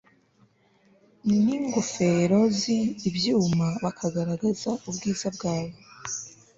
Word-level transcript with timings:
n 1.43 1.45
ingofero 1.57 2.39
z 2.57 2.61
ibyuma 3.09 3.67
bakagaragaza 3.83 4.69
ubwiza 4.89 5.27
bwawe 5.35 5.71